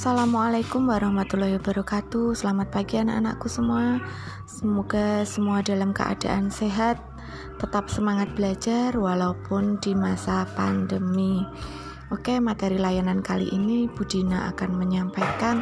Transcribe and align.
Assalamualaikum 0.00 0.88
warahmatullahi 0.88 1.60
wabarakatuh. 1.60 2.32
Selamat 2.32 2.72
pagi 2.72 2.96
anak-anakku 2.96 3.52
semua. 3.52 4.00
Semoga 4.48 5.28
semua 5.28 5.60
dalam 5.60 5.92
keadaan 5.92 6.48
sehat 6.48 6.96
Tetap 7.60 7.92
semangat 7.92 8.32
belajar 8.32 8.96
walaupun 8.96 9.76
di 9.76 9.92
masa 9.92 10.48
pandemi. 10.56 11.44
Oke 12.08 12.40
materi 12.40 12.80
layanan 12.80 13.20
kali 13.20 13.52
ini 13.52 13.92
Budina 13.92 14.48
akan 14.48 14.72
menyampaikan 14.72 15.60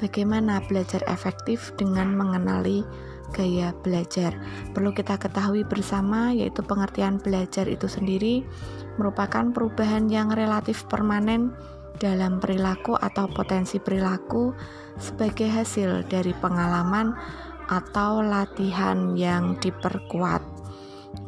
Bagaimana 0.00 0.64
belajar 0.64 1.04
efektif 1.04 1.76
dengan 1.76 2.16
mengenali 2.16 2.88
gaya 3.36 3.76
belajar. 3.84 4.32
Perlu 4.72 4.96
kita 4.96 5.20
ketahui 5.20 5.68
bersama 5.68 6.32
yaitu 6.32 6.64
pengertian 6.64 7.20
belajar 7.20 7.68
itu 7.68 7.84
sendiri 7.84 8.48
Merupakan 8.96 9.52
perubahan 9.52 10.08
yang 10.08 10.32
relatif 10.32 10.88
permanen 10.88 11.52
dalam 11.98 12.38
perilaku 12.38 12.94
atau 12.94 13.26
potensi 13.28 13.82
perilaku 13.82 14.54
sebagai 14.96 15.50
hasil 15.50 16.06
dari 16.06 16.32
pengalaman 16.38 17.12
atau 17.68 18.24
latihan 18.24 19.12
yang 19.18 19.60
diperkuat. 19.60 20.40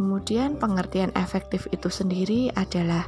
Kemudian, 0.01 0.57
pengertian 0.57 1.13
efektif 1.13 1.69
itu 1.75 1.93
sendiri 1.93 2.49
adalah 2.57 3.05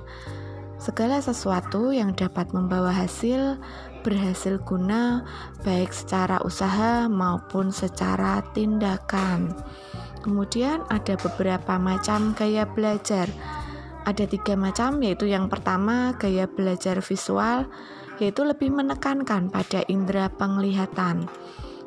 segala 0.77 1.23
sesuatu 1.23 1.95
yang 1.95 2.13
dapat 2.13 2.51
membawa 2.53 2.93
hasil 2.93 3.57
berhasil 4.03 4.59
guna, 4.67 5.23
baik 5.63 5.95
secara 5.95 6.43
usaha 6.43 7.07
maupun 7.07 7.71
secara 7.71 8.43
tindakan. 8.53 9.55
Kemudian, 10.21 10.83
ada 10.91 11.15
beberapa 11.17 11.79
macam 11.79 12.35
gaya 12.35 12.67
belajar 12.67 13.31
ada 14.03 14.25
tiga 14.27 14.59
macam, 14.59 14.99
yaitu 14.99 15.31
yang 15.31 15.47
pertama 15.47 16.15
gaya 16.19 16.51
belajar 16.51 16.99
visual, 16.99 17.71
yaitu 18.19 18.43
lebih 18.43 18.75
menekankan 18.75 19.51
pada 19.51 19.87
indera 19.87 20.27
penglihatan. 20.31 21.31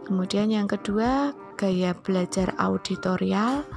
Kemudian 0.08 0.54
yang 0.54 0.68
kedua 0.70 1.36
gaya 1.60 1.92
belajar 1.98 2.56
auditorial, 2.56 3.68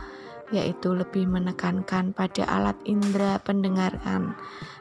yaitu 0.55 0.95
lebih 0.95 1.27
menekankan 1.27 2.15
pada 2.15 2.45
alat 2.47 2.79
indera 2.87 3.43
pendengaran. 3.43 4.39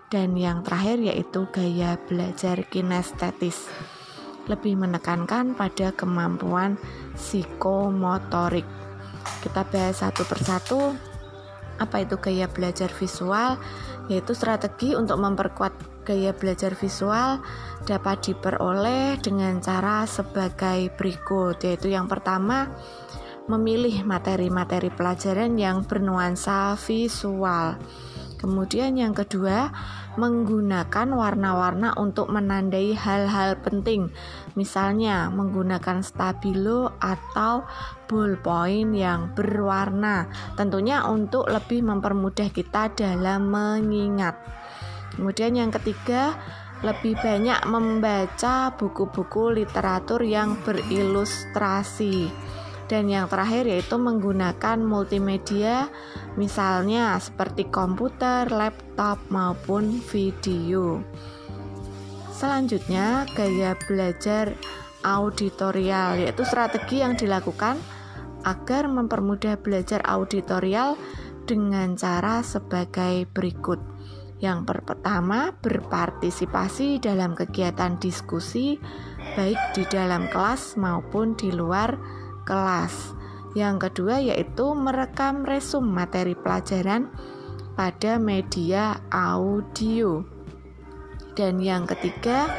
Dan 0.08 0.39
yang 0.39 0.64
terakhir 0.64 1.03
yaitu 1.03 1.49
gaya 1.52 1.99
belajar 2.08 2.64
kinestetis, 2.71 3.67
lebih 4.47 4.80
menekankan 4.80 5.52
pada 5.58 5.92
kemampuan 5.92 6.80
psikomotorik. 7.17 8.64
Kita 9.44 9.67
bahas 9.67 9.99
satu 9.99 10.23
persatu 10.23 10.95
apa 11.78 12.03
itu 12.03 12.17
gaya 12.17 12.45
belajar 12.50 12.89
visual? 12.94 13.58
Yaitu 14.08 14.33
strategi 14.33 14.94
untuk 14.94 15.17
memperkuat 15.22 15.73
gaya 16.08 16.31
belajar 16.31 16.72
visual 16.72 17.44
dapat 17.83 18.31
diperoleh 18.31 19.20
dengan 19.20 19.59
cara 19.59 20.08
sebagai 20.08 20.88
berikut, 20.95 21.59
yaitu 21.64 21.92
yang 21.92 22.08
pertama 22.08 22.72
memilih 23.48 24.03
materi-materi 24.03 24.92
pelajaran 24.92 25.55
yang 25.55 25.83
bernuansa 25.83 26.75
visual. 26.80 27.80
Kemudian 28.38 28.95
yang 29.00 29.16
kedua, 29.16 29.72
menggunakan 30.18 31.08
warna-warna 31.14 31.94
untuk 31.96 32.34
menandai 32.34 32.98
hal-hal 32.98 33.56
penting. 33.62 34.10
Misalnya 34.58 35.30
menggunakan 35.30 36.02
stabilo 36.02 36.98
atau 36.98 37.64
ballpoint 38.10 38.98
yang 38.98 39.32
berwarna. 39.38 40.28
Tentunya 40.58 41.06
untuk 41.06 41.48
lebih 41.48 41.86
mempermudah 41.86 42.50
kita 42.50 42.92
dalam 42.98 43.54
mengingat. 43.54 44.36
Kemudian 45.14 45.54
yang 45.58 45.70
ketiga, 45.70 46.34
lebih 46.86 47.18
banyak 47.18 47.66
membaca 47.66 48.70
buku-buku 48.78 49.50
literatur 49.62 50.22
yang 50.22 50.58
berilustrasi. 50.61 52.30
Dan 52.87 53.11
yang 53.11 53.27
terakhir 53.27 53.67
yaitu 53.67 53.99
menggunakan 53.99 54.80
multimedia 54.80 55.92
misalnya 56.39 57.20
seperti 57.20 57.67
komputer, 57.67 58.48
laptop 58.48 59.20
maupun 59.27 59.99
video. 60.08 61.03
Selanjutnya, 62.31 63.27
gaya 63.36 63.76
belajar 63.76 64.55
auditorial 65.03 66.23
yaitu 66.23 66.47
strategi 66.47 67.03
yang 67.03 67.20
dilakukan 67.20 67.76
agar 68.47 68.87
mempermudah 68.87 69.59
belajar 69.59 69.99
auditorial 70.08 70.95
dengan 71.43 71.99
cara 71.99 72.39
sebagai 72.39 73.27
berikut. 73.36 73.80
Yang 74.37 74.70
pertama, 74.86 75.49
berpartisipasi 75.59 77.02
dalam 77.02 77.33
kegiatan 77.33 77.97
diskusi 77.97 78.77
baik 79.33 79.58
di 79.73 79.83
dalam 79.89 80.30
kelas 80.30 80.77
maupun 80.77 81.33
di 81.33 81.49
luar 81.49 81.97
kelas. 81.97 82.17
Yang 83.58 83.89
kedua 83.89 84.21
yaitu 84.21 84.77
merekam 84.77 85.41
resum 85.41 85.89
materi 85.89 86.37
pelajaran 86.37 87.09
pada 87.73 88.21
media 88.21 89.02
audio. 89.09 90.21
Dan 91.37 91.61
yang 91.61 91.85
ketiga, 91.85 92.49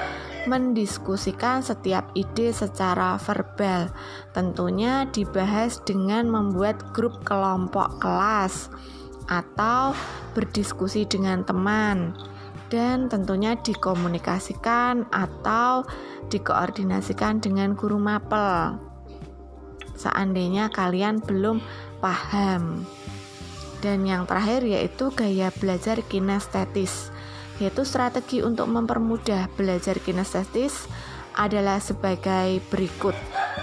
mendiskusikan 0.47 1.63
setiap 1.63 2.11
ide 2.15 2.51
secara 2.51 3.19
verbal. 3.19 3.91
Tentunya 4.33 5.07
dibahas 5.11 5.79
dengan 5.83 6.31
membuat 6.31 6.95
grup 6.97 7.23
kelompok 7.23 7.99
kelas 8.03 8.71
atau 9.29 9.93
berdiskusi 10.33 11.05
dengan 11.05 11.45
teman 11.45 12.17
dan 12.73 13.13
tentunya 13.13 13.57
dikomunikasikan 13.61 15.05
atau 15.13 15.85
dikoordinasikan 16.33 17.41
dengan 17.41 17.77
guru 17.77 18.01
mapel 18.01 18.88
seandainya 19.99 20.71
kalian 20.71 21.19
belum 21.19 21.59
paham. 21.99 22.87
Dan 23.83 24.07
yang 24.07 24.27
terakhir 24.27 24.63
yaitu 24.67 25.11
gaya 25.11 25.51
belajar 25.55 26.03
kinestetis, 26.07 27.11
yaitu 27.59 27.83
strategi 27.83 28.43
untuk 28.43 28.71
mempermudah 28.71 29.51
belajar 29.59 29.99
kinestetis 29.99 30.87
adalah 31.39 31.79
sebagai 31.79 32.59
berikut. 32.71 33.15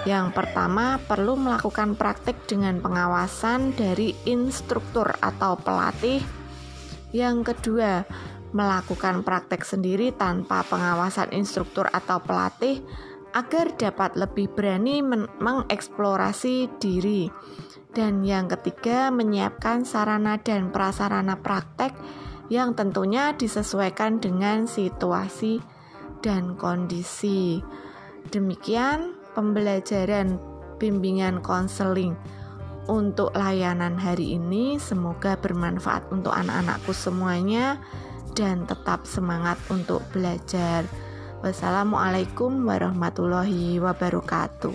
Yang 0.08 0.32
pertama, 0.32 1.00
perlu 1.04 1.36
melakukan 1.36 2.00
praktik 2.00 2.48
dengan 2.48 2.80
pengawasan 2.80 3.76
dari 3.76 4.16
instruktur 4.24 5.12
atau 5.20 5.60
pelatih. 5.60 6.24
Yang 7.12 7.52
kedua, 7.52 8.04
melakukan 8.56 9.28
praktek 9.28 9.68
sendiri 9.68 10.16
tanpa 10.16 10.64
pengawasan 10.64 11.36
instruktur 11.36 11.92
atau 11.92 12.24
pelatih 12.24 12.80
agar 13.36 13.76
dapat 13.76 14.16
lebih 14.16 14.48
berani 14.56 15.04
mengeksplorasi 15.44 16.80
diri. 16.80 17.28
Dan 17.92 18.24
yang 18.24 18.48
ketiga, 18.48 19.12
menyiapkan 19.12 19.84
sarana 19.84 20.40
dan 20.40 20.72
prasarana 20.72 21.40
praktek 21.40 21.92
yang 22.48 22.76
tentunya 22.76 23.36
disesuaikan 23.36 24.24
dengan 24.24 24.68
situasi 24.68 25.60
dan 26.24 26.56
kondisi. 26.56 27.60
Demikian 28.32 29.16
pembelajaran 29.36 30.40
bimbingan 30.80 31.44
konseling 31.44 32.16
untuk 32.88 33.36
layanan 33.36 34.00
hari 34.00 34.38
ini. 34.40 34.80
Semoga 34.80 35.38
bermanfaat 35.40 36.10
untuk 36.12 36.32
anak-anakku 36.32 36.92
semuanya 36.96 37.80
dan 38.36 38.68
tetap 38.68 39.08
semangat 39.08 39.58
untuk 39.72 40.04
belajar. 40.12 40.84
Wassalamualaikum 41.46 42.66
warahmatullahi 42.66 43.78
wabarakatuh. 43.78 44.74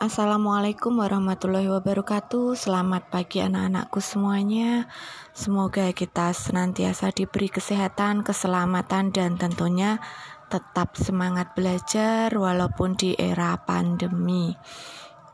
Assalamualaikum 0.00 0.96
warahmatullahi 0.96 1.68
wabarakatuh. 1.68 2.56
Selamat 2.56 3.12
pagi 3.12 3.44
anak-anakku 3.44 4.00
semuanya. 4.00 4.88
Semoga 5.36 5.92
kita 5.92 6.32
senantiasa 6.32 7.12
diberi 7.12 7.52
kesehatan, 7.52 8.24
keselamatan, 8.24 9.12
dan 9.12 9.36
tentunya 9.36 10.00
tetap 10.48 10.96
semangat 10.96 11.52
belajar 11.52 12.32
walaupun 12.32 12.96
di 12.96 13.12
era 13.12 13.60
pandemi. 13.60 14.56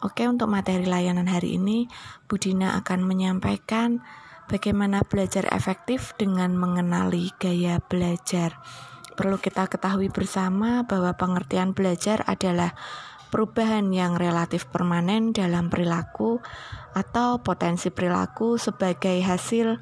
Oke, 0.02 0.26
untuk 0.26 0.50
materi 0.50 0.82
layanan 0.82 1.30
hari 1.30 1.62
ini, 1.62 1.86
Budina 2.26 2.74
akan 2.74 3.06
menyampaikan 3.06 4.02
Bagaimana 4.50 5.06
belajar 5.06 5.46
efektif 5.54 6.10
dengan 6.18 6.58
mengenali 6.58 7.30
gaya 7.38 7.78
belajar? 7.86 8.58
Perlu 9.14 9.38
kita 9.38 9.70
ketahui 9.70 10.10
bersama 10.10 10.82
bahwa 10.82 11.14
pengertian 11.14 11.70
belajar 11.70 12.26
adalah 12.26 12.74
perubahan 13.30 13.94
yang 13.94 14.18
relatif 14.18 14.66
permanen 14.66 15.30
dalam 15.30 15.70
perilaku 15.70 16.42
atau 16.98 17.38
potensi 17.46 17.94
perilaku 17.94 18.58
sebagai 18.58 19.22
hasil 19.22 19.78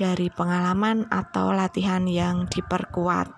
dari 0.00 0.32
pengalaman 0.32 1.04
atau 1.12 1.52
latihan 1.52 2.08
yang 2.08 2.48
diperkuat. 2.48 3.28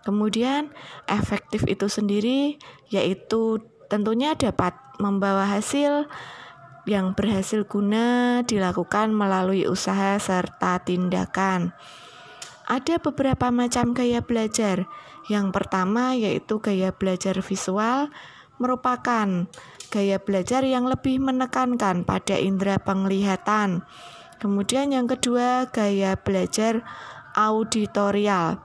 Kemudian, 0.00 0.72
efektif 1.12 1.68
itu 1.68 1.92
sendiri 1.92 2.56
yaitu 2.88 3.60
tentunya 3.92 4.32
dapat 4.32 4.72
membawa 4.96 5.44
hasil 5.44 6.08
yang 6.86 7.18
berhasil 7.18 7.66
guna 7.66 8.40
dilakukan 8.46 9.10
melalui 9.10 9.66
usaha 9.66 10.14
serta 10.22 10.80
tindakan. 10.86 11.74
Ada 12.66 13.02
beberapa 13.02 13.50
macam 13.50 13.90
gaya 13.90 14.22
belajar. 14.22 14.86
Yang 15.26 15.50
pertama 15.50 16.14
yaitu 16.14 16.62
gaya 16.62 16.94
belajar 16.94 17.42
visual, 17.42 18.10
merupakan 18.62 19.50
gaya 19.90 20.18
belajar 20.22 20.62
yang 20.62 20.86
lebih 20.86 21.18
menekankan 21.18 22.06
pada 22.06 22.38
indera 22.38 22.78
penglihatan. 22.78 23.82
Kemudian 24.38 24.94
yang 24.94 25.10
kedua, 25.10 25.66
gaya 25.74 26.14
belajar 26.14 26.86
auditorial. 27.34 28.62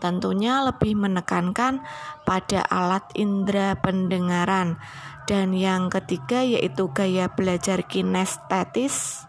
Tentunya 0.00 0.64
lebih 0.64 0.96
menekankan 0.96 1.84
pada 2.24 2.64
alat 2.66 3.04
indera 3.14 3.76
pendengaran. 3.78 4.80
Dan 5.28 5.54
yang 5.54 5.92
ketiga 5.92 6.42
yaitu 6.42 6.90
gaya 6.90 7.30
belajar 7.30 7.86
kinestetis 7.86 9.28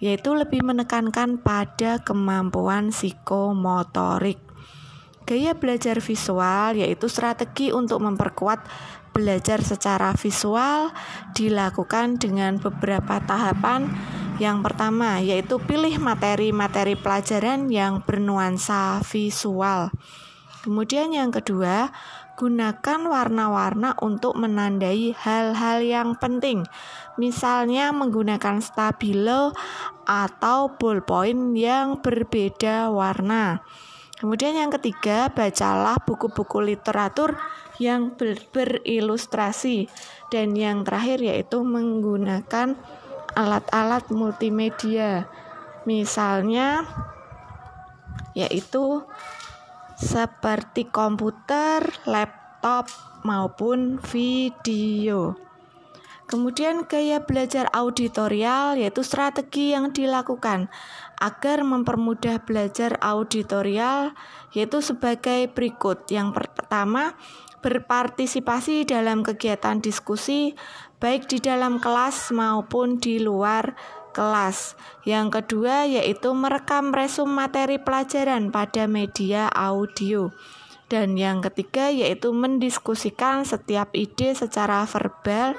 yaitu 0.00 0.32
lebih 0.32 0.64
menekankan 0.64 1.36
pada 1.38 2.00
kemampuan 2.00 2.88
psikomotorik. 2.88 4.40
Gaya 5.28 5.54
belajar 5.54 6.00
visual 6.00 6.80
yaitu 6.80 7.06
strategi 7.06 7.70
untuk 7.70 8.02
memperkuat 8.02 8.64
belajar 9.12 9.60
secara 9.60 10.16
visual 10.16 10.90
dilakukan 11.36 12.16
dengan 12.18 12.58
beberapa 12.58 13.20
tahapan. 13.22 13.92
Yang 14.40 14.72
pertama 14.72 15.20
yaitu 15.20 15.60
pilih 15.60 16.00
materi-materi 16.00 16.96
pelajaran 16.96 17.68
yang 17.68 18.00
bernuansa 18.00 19.04
visual. 19.04 19.92
Kemudian 20.64 21.12
yang 21.12 21.28
kedua, 21.28 21.92
gunakan 22.40 23.00
warna-warna 23.04 24.00
untuk 24.00 24.40
menandai 24.40 25.12
hal-hal 25.12 25.84
yang 25.84 26.16
penting. 26.16 26.64
Misalnya 27.20 27.92
menggunakan 27.92 28.64
stabilo 28.64 29.52
atau 30.08 30.72
ballpoint 30.72 31.52
yang 31.52 32.00
berbeda 32.00 32.88
warna. 32.88 33.60
Kemudian 34.16 34.56
yang 34.56 34.72
ketiga, 34.72 35.28
bacalah 35.28 36.00
buku-buku 36.00 36.64
literatur 36.64 37.36
yang 37.76 38.16
ber 38.16 38.40
berilustrasi. 38.52 39.88
Dan 40.32 40.56
yang 40.56 40.84
terakhir 40.84 41.24
yaitu 41.24 41.60
menggunakan 41.60 42.76
alat-alat 43.34 44.10
multimedia. 44.12 45.26
Misalnya 45.88 46.84
yaitu 48.36 49.02
seperti 50.00 50.88
komputer, 50.88 51.84
laptop, 52.08 52.88
maupun 53.24 54.00
video. 54.00 55.36
Kemudian 56.30 56.86
gaya 56.86 57.26
belajar 57.26 57.66
auditorial 57.74 58.78
yaitu 58.78 59.02
strategi 59.02 59.74
yang 59.74 59.90
dilakukan 59.90 60.70
agar 61.18 61.66
mempermudah 61.66 62.46
belajar 62.46 62.94
auditorial 63.02 64.14
yaitu 64.54 64.78
sebagai 64.78 65.50
berikut. 65.50 66.06
Yang 66.06 66.38
pertama, 66.54 67.18
berpartisipasi 67.66 68.86
dalam 68.86 69.26
kegiatan 69.26 69.82
diskusi 69.82 70.54
baik 71.02 71.26
di 71.26 71.42
dalam 71.42 71.82
kelas 71.82 72.30
maupun 72.30 73.02
di 73.02 73.18
luar 73.18 73.74
kelas. 74.14 74.78
Yang 75.02 75.42
kedua 75.42 75.90
yaitu 75.90 76.30
merekam 76.30 76.94
resum 76.94 77.26
materi 77.26 77.82
pelajaran 77.82 78.54
pada 78.54 78.86
media 78.86 79.50
audio. 79.50 80.30
Dan 80.86 81.18
yang 81.18 81.42
ketiga 81.42 81.90
yaitu 81.90 82.30
mendiskusikan 82.30 83.42
setiap 83.42 83.90
ide 83.98 84.34
secara 84.34 84.86
verbal 84.86 85.58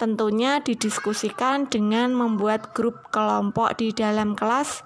tentunya 0.00 0.64
didiskusikan 0.64 1.68
dengan 1.68 2.16
membuat 2.16 2.72
grup 2.72 3.12
kelompok 3.12 3.76
di 3.76 3.92
dalam 3.92 4.32
kelas 4.32 4.80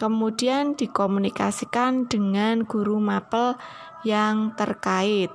kemudian 0.00 0.72
dikomunikasikan 0.80 2.08
dengan 2.08 2.64
guru 2.64 2.96
mapel 2.96 3.60
yang 4.00 4.56
terkait. 4.56 5.28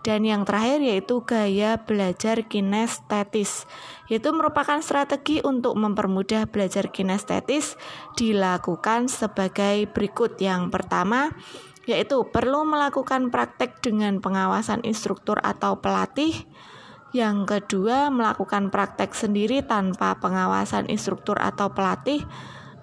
Dan 0.00 0.24
yang 0.24 0.48
terakhir 0.48 0.80
yaitu 0.80 1.20
gaya 1.28 1.76
belajar 1.84 2.48
kinestetis, 2.48 3.68
yaitu 4.08 4.32
merupakan 4.32 4.80
strategi 4.80 5.44
untuk 5.44 5.76
mempermudah 5.76 6.48
belajar 6.48 6.88
kinestetis 6.88 7.76
dilakukan 8.16 9.12
sebagai 9.12 9.84
berikut. 9.92 10.40
Yang 10.40 10.72
pertama, 10.72 11.36
yaitu 11.84 12.16
perlu 12.32 12.64
melakukan 12.64 13.28
praktek 13.28 13.84
dengan 13.84 14.24
pengawasan 14.24 14.80
instruktur 14.88 15.36
atau 15.44 15.84
pelatih. 15.84 16.48
Yang 17.10 17.58
kedua, 17.58 18.06
melakukan 18.08 18.70
praktek 18.70 19.10
sendiri 19.18 19.66
tanpa 19.66 20.14
pengawasan 20.22 20.86
instruktur 20.86 21.34
atau 21.42 21.74
pelatih 21.74 22.22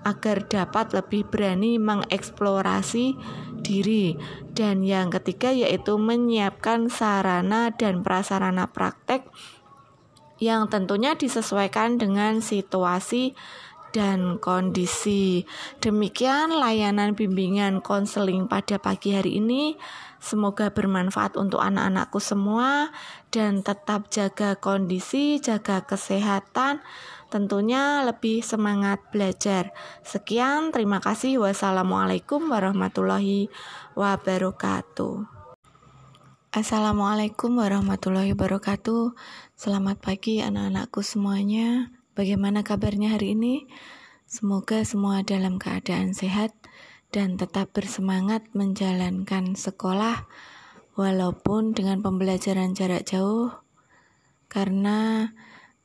agar 0.03 0.47
dapat 0.47 0.95
lebih 0.95 1.27
berani 1.27 1.79
mengeksplorasi 1.79 3.15
diri. 3.63 4.19
Dan 4.51 4.83
yang 4.83 5.12
ketiga 5.12 5.51
yaitu 5.51 5.95
menyiapkan 5.95 6.91
sarana 6.91 7.71
dan 7.75 8.03
prasarana 8.03 8.68
praktek 8.71 9.27
yang 10.38 10.69
tentunya 10.69 11.18
disesuaikan 11.18 11.97
dengan 11.97 12.44
situasi 12.44 13.33
dan 13.97 14.38
kondisi. 14.38 15.49
Demikian 15.81 16.53
layanan 16.53 17.17
bimbingan 17.17 17.81
konseling 17.81 18.45
pada 18.45 18.77
pagi 18.77 19.17
hari 19.17 19.41
ini. 19.41 19.73
Semoga 20.21 20.69
bermanfaat 20.69 21.33
untuk 21.33 21.65
anak-anakku 21.65 22.21
semua 22.21 22.94
dan 23.33 23.65
tetap 23.65 24.13
jaga 24.13 24.53
kondisi, 24.53 25.41
jaga 25.41 25.81
kesehatan 25.81 26.85
tentunya 27.27 28.05
lebih 28.07 28.39
semangat 28.45 29.03
belajar. 29.11 29.75
Sekian, 30.05 30.71
terima 30.71 31.03
kasih. 31.03 31.44
Wassalamualaikum 31.44 32.47
warahmatullahi 32.47 33.51
wabarakatuh. 33.97 35.27
Assalamualaikum 36.55 37.59
warahmatullahi 37.59 38.33
wabarakatuh. 38.33 39.13
Selamat 39.53 39.99
pagi 39.99 40.39
anak-anakku 40.39 41.03
semuanya. 41.03 41.91
Bagaimana 42.17 42.65
kabarnya 42.65 43.13
hari 43.13 43.37
ini? 43.37 43.69
Semoga 44.25 44.81
semua 44.81 45.21
dalam 45.21 45.61
keadaan 45.61 46.17
sehat 46.17 46.49
dan 47.13 47.37
tetap 47.37 47.69
bersemangat 47.77 48.41
menjalankan 48.57 49.53
sekolah 49.53 50.25
walaupun 50.97 51.77
dengan 51.77 52.01
pembelajaran 52.01 52.73
jarak 52.73 53.05
jauh 53.05 53.53
karena 54.49 55.29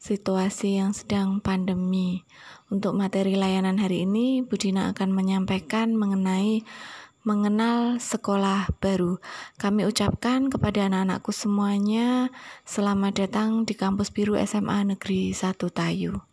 situasi 0.00 0.80
yang 0.80 0.96
sedang 0.96 1.44
pandemi. 1.44 2.24
Untuk 2.72 2.96
materi 2.96 3.36
layanan 3.36 3.76
hari 3.76 4.08
ini, 4.08 4.40
Budina 4.40 4.88
akan 4.88 5.12
menyampaikan 5.12 5.92
mengenai 5.92 6.64
mengenal 7.22 8.02
sekolah 8.02 8.66
baru. 8.82 9.22
Kami 9.58 9.86
ucapkan 9.86 10.50
kepada 10.50 10.90
anak-anakku 10.90 11.30
semuanya, 11.30 12.34
selamat 12.66 13.26
datang 13.26 13.62
di 13.62 13.78
Kampus 13.78 14.10
Biru 14.10 14.34
SMA 14.42 14.82
Negeri 14.94 15.30
1 15.30 15.54
Tayu. 15.70 16.31